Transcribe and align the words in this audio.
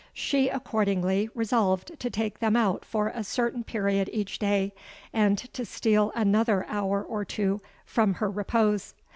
She 0.15 0.49
accordingly 0.49 1.29
resolved 1.35 1.99
to 1.99 2.09
take 2.09 2.39
them 2.39 2.55
out 2.55 2.83
for 2.83 3.09
a 3.09 3.23
certain 3.23 3.63
period 3.63 4.09
each 4.11 4.39
day, 4.39 4.73
and 5.13 5.37
to 5.53 5.63
steal 5.63 6.11
another 6.15 6.65
hour 6.67 7.03
or 7.03 7.23
two 7.23 7.61
from 7.85 8.15
her 8.15 8.31
repose. 8.31 8.95